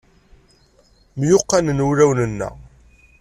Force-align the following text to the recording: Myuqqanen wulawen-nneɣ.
Myuqqanen 1.19 1.79
wulawen-nneɣ. 1.85 2.53